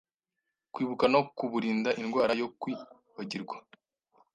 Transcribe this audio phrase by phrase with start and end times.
[0.73, 3.57] kwibuka no kuburinda indwara yo kwibagirwa